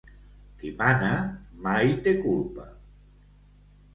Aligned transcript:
Qui 0.61 0.71
mana 0.79 1.09
mai 1.67 1.93
té 2.07 2.15
culpa. 2.23 2.65